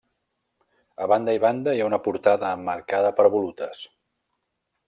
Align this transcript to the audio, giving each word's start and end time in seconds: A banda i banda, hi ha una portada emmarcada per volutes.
A 1.05 1.07
banda 1.11 1.35
i 1.37 1.41
banda, 1.43 1.75
hi 1.79 1.83
ha 1.83 1.89
una 1.91 2.01
portada 2.07 2.51
emmarcada 2.57 3.15
per 3.21 3.29
volutes. 3.37 3.85